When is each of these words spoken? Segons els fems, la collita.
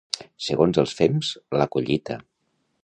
Segons 0.45 0.79
els 0.83 0.95
fems, 1.01 1.31
la 1.63 1.71
collita. 1.77 2.21